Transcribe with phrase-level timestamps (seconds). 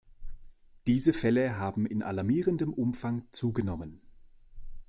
[0.87, 4.01] Diese Fälle haben in alarmierendem Umfang zugenommen.